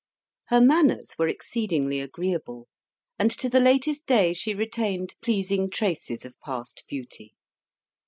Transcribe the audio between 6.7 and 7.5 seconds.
beauty.